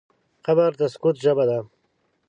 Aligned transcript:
قبر 0.45 0.71
د 0.79 0.81
سکوت 0.93 1.15
ژبه 1.23 1.43
ده. 1.49 1.59